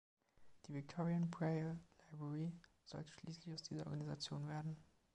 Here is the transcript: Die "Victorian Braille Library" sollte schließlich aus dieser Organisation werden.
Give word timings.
Die 0.65 0.73
"Victorian 0.73 1.29
Braille 1.29 1.77
Library" 2.09 2.51
sollte 2.85 3.13
schließlich 3.13 3.53
aus 3.53 3.61
dieser 3.61 3.85
Organisation 3.85 4.47
werden. 4.47 4.75